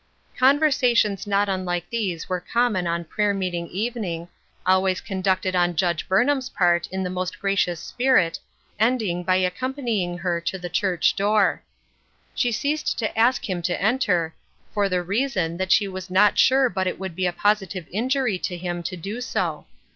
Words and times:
Conversations 0.35 1.27
not 1.27 1.47
unlike 1.47 1.87
these 1.91 2.27
were 2.27 2.39
common 2.39 2.87
on 2.87 3.05
prayer 3.05 3.35
meeting 3.35 3.67
evening, 3.67 4.29
always 4.65 4.99
conducted 4.99 5.55
on 5.55 5.75
Judge 5.75 6.07
Burnham's 6.07 6.49
part, 6.49 6.87
in 6.87 7.03
the 7.03 7.09
most 7.11 7.37
gracious 7.37 7.79
spirit, 7.79 8.39
ending 8.79 9.21
by 9.23 9.35
accompanying 9.35 10.17
her 10.17 10.41
to 10.41 10.57
the 10.57 10.69
church 10.69 11.15
door. 11.15 11.61
She 12.33 12.51
ceased 12.51 12.97
to 12.97 13.15
ask 13.15 13.47
him 13.47 13.61
to 13.61 13.79
enter, 13.79 14.33
for 14.73 14.89
the 14.89 15.03
reason 15.03 15.57
that 15.57 15.71
she 15.71 15.87
was 15.87 16.09
not 16.09 16.39
sure 16.39 16.67
but 16.67 16.87
it 16.87 16.97
would 16.97 17.15
be 17.15 17.27
a 17.27 17.31
positive 17.31 17.85
injury 17.91 18.39
to 18.39 18.57
him 18.57 18.81
to 18.81 18.97
do 18.97 19.21
so. 19.21 19.67